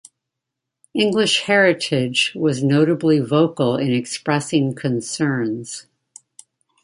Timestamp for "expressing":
3.93-4.73